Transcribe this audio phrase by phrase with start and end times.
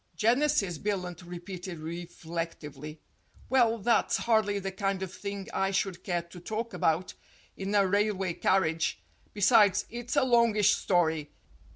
[0.15, 2.99] "Genesis," Billunt repeated reflectively.
[3.49, 7.13] "Well, that's hardly the kind of thing I should care to talk about
[7.55, 8.99] in a railway carriage.
[9.31, 11.29] Besides, it's a longish story.